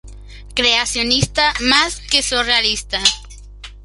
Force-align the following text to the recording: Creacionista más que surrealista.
Creacionista 0.55 1.53
más 1.59 1.99
que 2.01 2.23
surrealista. 2.23 2.99